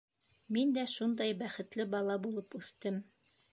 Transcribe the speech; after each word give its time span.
Мин 0.55 0.71
дә 0.77 0.85
шундай 0.93 1.35
бәхетле 1.43 1.87
бала 1.93 2.19
булып 2.27 2.59
үҫтем. 2.63 3.01